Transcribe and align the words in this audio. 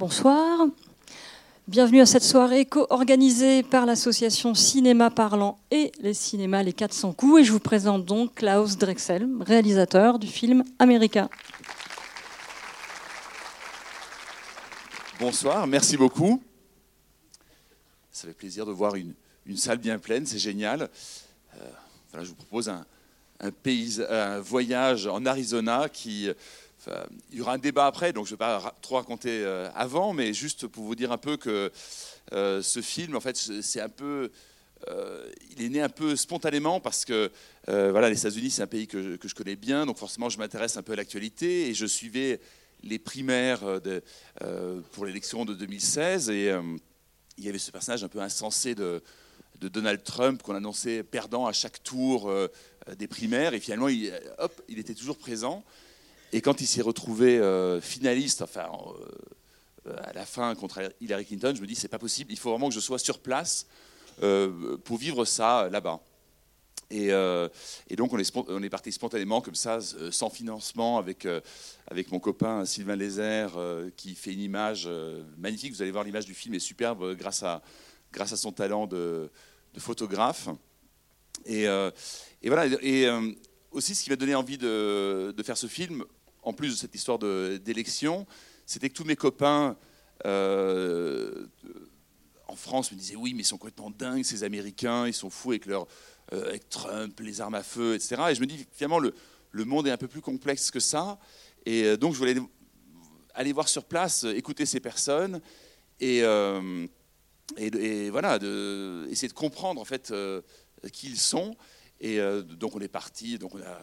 Bonsoir. 0.00 0.66
Bienvenue 1.68 2.00
à 2.00 2.06
cette 2.06 2.22
soirée 2.22 2.64
co-organisée 2.64 3.62
par 3.62 3.84
l'association 3.84 4.54
Cinéma 4.54 5.10
Parlant 5.10 5.58
et 5.70 5.92
les 6.00 6.14
cinémas 6.14 6.62
Les 6.62 6.72
400 6.72 7.12
coups. 7.12 7.42
Et 7.42 7.44
je 7.44 7.52
vous 7.52 7.60
présente 7.60 8.06
donc 8.06 8.36
Klaus 8.36 8.78
Drexel, 8.78 9.28
réalisateur 9.40 10.18
du 10.18 10.26
film 10.26 10.64
America. 10.78 11.28
Bonsoir, 15.20 15.66
merci 15.66 15.98
beaucoup. 15.98 16.42
Ça 18.10 18.26
fait 18.26 18.32
plaisir 18.32 18.64
de 18.64 18.72
voir 18.72 18.94
une, 18.94 19.12
salle 19.54 19.76
bien 19.76 19.98
pleine, 19.98 20.24
c'est 20.24 20.38
génial. 20.38 20.88
Euh, 21.60 22.22
je 22.22 22.28
vous 22.28 22.36
propose 22.36 22.70
un, 22.70 22.86
un 23.38 24.40
voyage 24.40 25.06
en 25.06 25.26
Arizona 25.26 25.90
qui 25.90 26.30
il 27.30 27.38
y 27.38 27.40
aura 27.40 27.54
un 27.54 27.58
débat 27.58 27.86
après, 27.86 28.12
donc 28.12 28.26
je 28.26 28.32
ne 28.32 28.34
vais 28.34 28.38
pas 28.38 28.74
trop 28.80 28.96
raconter 28.96 29.42
euh, 29.44 29.68
avant, 29.74 30.12
mais 30.12 30.32
juste 30.32 30.66
pour 30.66 30.84
vous 30.84 30.94
dire 30.94 31.12
un 31.12 31.18
peu 31.18 31.36
que 31.36 31.70
euh, 32.32 32.62
ce 32.62 32.80
film, 32.80 33.16
en 33.16 33.20
fait, 33.20 33.36
c'est 33.36 33.80
un 33.80 33.88
peu, 33.88 34.30
euh, 34.88 35.30
il 35.50 35.62
est 35.62 35.68
né 35.68 35.82
un 35.82 35.88
peu 35.88 36.16
spontanément 36.16 36.80
parce 36.80 37.04
que 37.04 37.30
voilà, 37.66 38.08
les 38.08 38.18
États-Unis, 38.18 38.50
c'est 38.50 38.62
un 38.62 38.66
pays 38.66 38.86
que, 38.86 39.18
je 39.22 39.34
connais 39.34 39.56
bien, 39.56 39.86
donc 39.86 39.98
forcément, 39.98 40.28
je 40.28 40.38
m'intéresse 40.38 40.76
un 40.76 40.82
peu 40.82 40.92
à 40.92 40.96
l'actualité 40.96 41.68
et 41.68 41.74
je 41.74 41.86
suivais 41.86 42.40
les 42.82 42.98
primaires 42.98 43.60
pour 44.92 45.04
l'élection 45.04 45.44
de 45.44 45.54
2016 45.54 46.30
et 46.30 46.52
il 47.38 47.44
y 47.44 47.48
avait 47.48 47.58
ce 47.58 47.70
personnage 47.70 48.02
un 48.02 48.08
peu 48.08 48.20
insensé 48.20 48.74
de, 48.74 49.02
Donald 49.60 50.02
Trump 50.02 50.42
qu'on 50.42 50.54
annonçait 50.54 51.02
perdant 51.02 51.46
à 51.46 51.52
chaque 51.52 51.82
tour 51.82 52.32
des 52.96 53.06
primaires 53.06 53.54
et 53.54 53.60
finalement, 53.60 53.88
hop, 54.38 54.62
il 54.68 54.78
était 54.78 54.94
toujours 54.94 55.18
présent. 55.18 55.62
Et 56.32 56.40
quand 56.40 56.60
il 56.60 56.66
s'est 56.66 56.82
retrouvé 56.82 57.38
euh, 57.38 57.80
finaliste, 57.80 58.42
enfin, 58.42 58.68
euh, 59.86 59.96
à 60.04 60.12
la 60.12 60.24
fin 60.24 60.54
contre 60.54 60.80
Hillary 61.00 61.26
Clinton, 61.26 61.52
je 61.56 61.60
me 61.60 61.66
dis 61.66 61.74
c'est 61.74 61.88
pas 61.88 61.98
possible, 61.98 62.30
il 62.32 62.38
faut 62.38 62.50
vraiment 62.50 62.68
que 62.68 62.74
je 62.74 62.80
sois 62.80 62.98
sur 62.98 63.18
place 63.18 63.66
euh, 64.22 64.76
pour 64.78 64.96
vivre 64.96 65.24
ça 65.24 65.68
là-bas. 65.70 66.00
Et, 66.92 67.10
donc 67.96 68.12
on 68.12 68.18
est, 68.18 68.68
parti 68.68 68.90
spontanément 68.90 69.40
comme 69.40 69.54
ça, 69.54 69.78
sans 70.10 70.28
financement, 70.28 70.98
avec, 70.98 71.24
avec 71.86 72.10
mon 72.10 72.18
copain 72.18 72.64
Sylvain 72.64 72.96
Lézère, 72.96 73.52
qui 73.96 74.16
fait 74.16 74.32
une 74.32 74.40
image 74.40 74.88
magnifique. 75.38 75.72
Vous 75.72 75.82
allez 75.82 75.92
voir 75.92 76.02
l'image 76.02 76.26
du 76.26 76.34
film 76.34 76.52
est 76.54 76.58
superbe 76.58 77.14
grâce 77.14 77.44
à, 77.44 77.62
grâce 78.12 78.32
à 78.32 78.36
son 78.36 78.50
talent 78.50 78.88
de, 78.88 79.30
photographe. 79.78 80.48
Et, 81.46 81.62
et 81.62 82.48
voilà. 82.48 82.66
Et 82.82 83.08
aussi, 83.70 83.94
ce 83.94 84.02
qui 84.02 84.10
m'a 84.10 84.16
donné 84.16 84.34
envie 84.34 84.58
de, 84.58 85.32
de, 85.36 85.42
faire 85.42 85.56
ce 85.56 85.66
film, 85.66 86.04
en 86.42 86.52
plus 86.52 86.72
de 86.72 86.76
cette 86.76 86.94
histoire 86.94 87.18
d'élection, 87.18 88.26
c'était 88.66 88.88
que 88.88 88.94
tous 88.94 89.04
mes 89.04 89.16
copains 89.16 89.76
euh, 90.26 91.46
en 92.46 92.56
France 92.56 92.92
me 92.92 92.96
disaient 92.96 93.16
oui, 93.16 93.34
mais 93.34 93.42
ils 93.42 93.46
sont 93.46 93.58
complètement 93.58 93.90
dingues, 93.90 94.24
ces 94.24 94.44
Américains, 94.44 95.06
ils 95.06 95.14
sont 95.14 95.30
fous 95.30 95.50
avec, 95.50 95.66
leur, 95.66 95.86
euh, 96.32 96.56
Trump, 96.68 97.18
les 97.20 97.40
armes 97.40 97.54
à 97.54 97.62
feu, 97.62 97.94
etc. 97.94 98.22
Et 98.30 98.34
je 98.34 98.40
me 98.40 98.46
dis 98.46 98.66
finalement, 98.72 98.98
le, 98.98 99.14
monde 99.64 99.86
est 99.86 99.90
un 99.90 99.96
peu 99.96 100.08
plus 100.08 100.20
complexe 100.20 100.70
que 100.70 100.80
ça. 100.80 101.18
Et 101.66 101.84
euh, 101.84 101.96
donc, 101.96 102.14
je 102.14 102.18
voulais 102.18 102.36
aller 103.34 103.52
voir 103.52 103.68
sur 103.68 103.84
place, 103.84 104.24
écouter 104.24 104.66
ces 104.66 104.80
personnes 104.80 105.40
et, 106.00 106.22
voilà, 108.10 108.36
essayer 109.10 109.28
de 109.28 109.32
comprendre 109.32 109.80
en 109.80 109.84
fait 109.84 110.12
qui 110.92 111.08
ils 111.08 111.18
sont. 111.18 111.56
Et 112.00 112.18
donc, 112.58 112.74
on 112.74 112.80
est 112.80 112.88
parti, 112.88 113.38
donc 113.38 113.54
on 113.54 113.60
a 113.60 113.78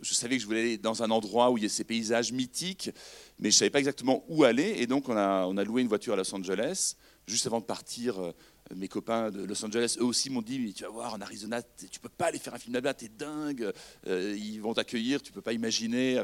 je 0.00 0.14
savais 0.14 0.36
que 0.36 0.42
je 0.42 0.46
voulais 0.46 0.60
aller 0.60 0.78
dans 0.78 1.02
un 1.02 1.10
endroit 1.10 1.50
où 1.50 1.58
il 1.58 1.64
y 1.64 1.66
a 1.66 1.68
ces 1.68 1.84
paysages 1.84 2.32
mythiques, 2.32 2.90
mais 3.38 3.50
je 3.50 3.56
ne 3.56 3.58
savais 3.58 3.70
pas 3.70 3.78
exactement 3.78 4.24
où 4.28 4.44
aller. 4.44 4.74
Et 4.78 4.86
donc, 4.86 5.08
on 5.08 5.16
a, 5.16 5.64
loué 5.64 5.82
une 5.82 5.88
voiture 5.88 6.14
à 6.14 6.16
Los 6.16 6.34
Angeles. 6.34 6.96
Juste 7.26 7.46
avant 7.46 7.60
de 7.60 7.64
partir, 7.64 8.18
euh, 8.18 8.32
mes 8.74 8.88
copains 8.88 9.30
de 9.30 9.44
Los 9.44 9.62
Angeles, 9.64 9.96
eux 10.00 10.04
aussi, 10.04 10.30
m'ont 10.30 10.40
dit 10.40 10.72
Tu 10.72 10.84
vas 10.84 10.88
voir, 10.88 11.14
en 11.14 11.20
Arizona, 11.20 11.60
tu 11.62 12.00
peux 12.00 12.08
pas 12.08 12.26
aller 12.26 12.38
faire 12.38 12.54
un 12.54 12.58
film 12.58 12.74
là-bas, 12.74 12.94
es 13.02 13.08
dingue, 13.08 13.70
euh, 14.06 14.34
ils 14.38 14.60
vont 14.60 14.72
t'accueillir, 14.72 15.20
tu 15.20 15.32
peux 15.32 15.42
pas 15.42 15.52
imaginer. 15.52 16.22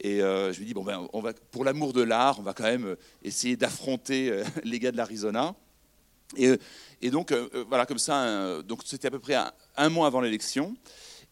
Et 0.00 0.20
euh, 0.20 0.52
je 0.52 0.58
lui 0.58 0.64
ai 0.64 0.66
dit 0.68 0.74
Bon, 0.74 0.82
ben, 0.84 1.08
pour 1.50 1.64
l'amour 1.64 1.92
de 1.92 2.02
l'art, 2.02 2.40
on 2.40 2.42
va 2.42 2.54
quand 2.54 2.64
même 2.64 2.96
essayer 3.22 3.56
d'affronter 3.56 4.42
les 4.64 4.78
gars 4.78 4.90
de 4.90 4.96
l'Arizona. 4.96 5.54
Et, 6.36 6.50
et, 7.02 7.10
donc, 7.10 7.32
voilà, 7.68 7.84
comme 7.84 7.98
ça, 7.98 8.62
donc 8.62 8.80
c'était 8.86 9.08
à 9.08 9.10
peu 9.10 9.18
près 9.18 9.36
un 9.76 9.88
mois 9.90 10.06
avant 10.06 10.22
l'élection. 10.22 10.74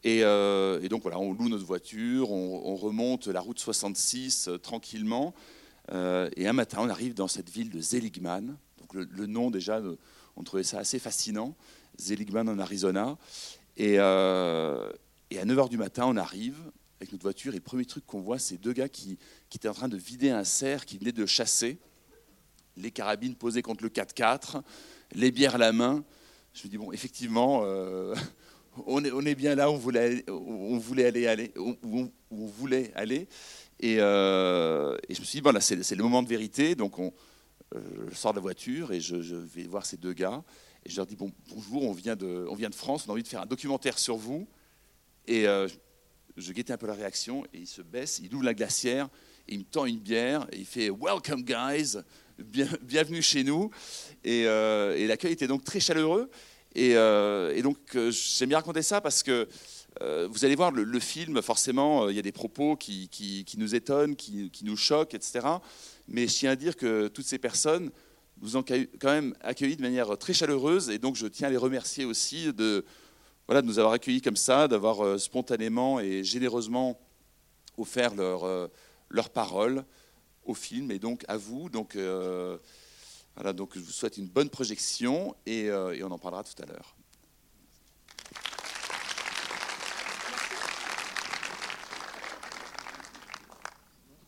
Euh, 0.07 0.81
et, 0.81 0.89
donc 0.89 1.03
voilà, 1.03 1.19
on 1.19 1.33
loue 1.33 1.49
notre 1.49 1.65
voiture, 1.65 2.31
on, 2.31 2.75
remonte 2.77 3.27
la 3.27 3.41
route 3.41 3.59
66 3.59 4.49
euh, 4.49 4.59
tranquillement. 4.59 5.35
Euh, 5.93 6.31
et 6.37 6.47
un 6.47 6.53
matin, 6.53 6.79
on 6.81 6.89
arrive 6.89 7.15
dans 7.15 7.29
cette 7.29 7.51
ville 7.51 7.71
de 7.71 7.81
Zeligman. 7.81 8.57
Donc 8.79 8.95
le, 8.95 9.27
nom 9.27 9.51
déjà, 9.51 9.81
on 10.37 10.43
trouvait 10.43 10.63
ça 10.63 10.79
assez 10.79 10.99
fascinant. 10.99 11.55
Zeligman 11.99 12.49
en 12.49 12.59
Arizona. 12.59 13.19
Et, 13.77 13.99
à 13.99 14.91
9h 15.33 15.69
du 15.69 15.79
matin, 15.79 16.07
on 16.07 16.17
arrive 16.17 16.57
avec 17.01 17.13
notre 17.13 17.23
voiture. 17.23 17.53
Et 17.53 17.57
le 17.57 17.63
premier 17.63 17.85
truc 17.85 18.07
qu'on 18.07 18.21
voit, 18.21 18.39
c'est 18.39 18.57
deux 18.57 18.73
gars 18.73 18.89
qui, 18.89 19.19
qui, 19.49 19.59
étaient 19.59 19.69
en 19.69 19.75
train 19.75 19.89
de 19.89 19.97
vider 19.97 20.31
un 20.31 20.45
cerf 20.45 20.87
qui 20.87 20.99
venait 20.99 21.13
de 21.13 21.27
chasser. 21.27 21.79
Les 22.77 22.91
carabines 22.91 23.35
posées 23.35 23.63
contre 23.63 23.83
le 23.83 23.91
4x4, 23.91 24.63
les 25.13 25.31
bières 25.31 25.57
à 25.57 25.59
la 25.59 25.73
main. 25.73 26.05
Je 26.55 26.65
me 26.65 26.71
dis, 26.71 26.79
bon, 26.79 26.93
effectivement, 26.93 27.63
on 28.87 29.25
est, 29.25 29.35
bien 29.35 29.55
là 29.55 29.71
on 29.71 29.77
voulait, 29.77 30.25
on 30.29 30.79
voulait 30.79 31.07
aller, 31.27 31.53
on, 31.57 32.11
voulait 32.31 32.93
aller. 32.95 33.29
Euh, 33.83 34.97
et, 35.09 35.15
je 35.15 35.21
me 35.21 35.25
suis 35.25 35.39
dit, 35.39 35.43
bon, 35.43 35.53
là, 35.53 35.61
c'est 35.61 35.95
le 35.95 36.03
moment 36.03 36.23
de 36.23 36.29
vérité. 36.29 36.75
Donc, 36.75 36.99
on, 36.99 37.13
euh, 37.75 37.81
je 38.11 38.15
sors 38.15 38.33
de 38.33 38.39
la 38.39 38.43
voiture 38.43 38.93
et 38.93 39.01
je, 39.01 39.17
vais 39.17 39.65
voir 39.65 39.87
ces 39.87 39.97
deux 39.97 40.13
gars. 40.13 40.43
Et 40.85 40.91
je 40.91 40.97
leur 40.97 41.07
dis, 41.07 41.17
bon, 41.17 41.33
bonjour, 41.49 41.83
on 41.85 41.93
vient, 41.93 42.17
de, 42.17 42.47
on 42.49 42.55
vient 42.55 42.71
de 42.71 42.75
France, 42.75 43.05
on 43.07 43.11
a 43.11 43.13
envie 43.13 43.23
de 43.23 43.29
faire 43.29 43.43
un 43.43 43.47
documentaire 43.47 43.99
sur 43.99 44.17
vous. 44.17 44.47
Et 45.27 45.47
euh, 45.47 45.69
je 46.37 46.53
guettais 46.53 46.73
un 46.73 46.79
peu 46.79 46.87
la 46.87 46.95
réaction. 46.95 47.45
Et 47.53 47.59
il 47.59 47.67
se 47.67 47.83
baisse, 47.83 48.21
il 48.23 48.35
ouvre 48.35 48.45
la 48.45 48.55
glacière, 48.55 49.09
et 49.49 49.55
il 49.55 49.61
me 49.61 49.65
tend 49.65 49.87
une 49.87 49.99
bière. 49.99 50.47
Et 50.53 50.59
il 50.59 50.67
fait, 50.67 50.91
Welcome, 50.91 51.43
guys, 51.43 51.97
bienvenue 52.83 53.23
chez 53.23 53.45
nous. 53.45 53.71
Et 54.25 54.45
l'accueil 55.07 55.33
était 55.33 55.49
donc 55.49 55.65
très 55.65 55.81
chaleureux. 55.81 56.31
Euh, 56.77 57.55
et, 57.55 57.63
donc, 57.63 57.79
euh, 57.95 58.11
j'aime 58.11 58.51
bien 58.51 58.59
raconter 58.59 58.83
ça 58.83 59.01
parce 59.01 59.23
que 59.23 59.49
euh, 60.03 60.29
vous 60.31 60.45
allez 60.45 60.55
voir 60.55 60.71
le, 60.71 61.01
film, 61.01 61.43
forcément, 61.43 62.09
il 62.09 62.17
y 62.17 62.19
a 62.19 62.23
des 62.23 62.33
propos 62.33 62.77
qui, 62.77 63.45
nous 63.59 63.75
étonnent, 63.75 64.17
qui, 64.17 64.51
nous 64.63 64.77
choquent, 64.77 65.15
etc. 65.15 65.47
Mais 66.09 66.29
je 66.29 66.35
tiens 66.35 66.53
à 66.53 66.57
dire 66.57 66.77
que 66.77 67.09
toutes 67.09 67.27
ces 67.27 67.39
personnes 67.39 67.91
nous 68.41 68.57
ont 68.57 68.63
quand 68.63 69.11
même 69.11 69.35
accueillis 69.43 69.77
de 69.77 69.83
manière 69.83 70.17
très 70.17 70.33
chaleureuse. 70.33 70.91
Et 70.91 70.99
donc, 70.99 71.17
je 71.17 71.27
tiens 71.27 71.49
à 71.49 71.51
les 71.51 71.57
remercier 71.57 72.05
aussi 72.05 72.53
de, 72.53 72.85
voilà, 73.47 73.63
de 73.63 73.67
nous 73.67 73.79
avoir 73.79 73.95
accueillis 73.95 74.23
comme 74.23 74.37
ça, 74.37 74.69
d'avoir 74.69 75.19
spontanément 75.19 76.01
et 76.01 76.25
généreusement 76.25 76.99
offert 77.77 78.15
leur, 78.15 78.71
leur 79.09 79.31
parole 79.31 79.85
au 80.45 80.55
film 80.55 80.91
et 80.91 80.99
donc 80.99 81.25
à 81.29 81.37
vous. 81.37 81.69
Donc, 81.69 81.99
voilà, 83.37 83.53
donc 83.53 83.71
je 83.75 83.81
vous 83.81 83.91
souhaite 83.91 84.17
une 84.19 84.27
bonne 84.27 84.51
projection 84.51 85.35
et, 85.47 85.71
euh, 85.71 85.97
et 85.97 86.03
on 86.03 86.11
en 86.11 86.19
parlera 86.19 86.45
tout 86.45 86.61
à 86.63 86.67
l'heure. 86.67 86.97